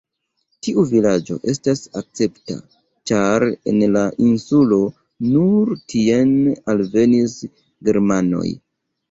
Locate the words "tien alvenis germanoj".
5.95-8.49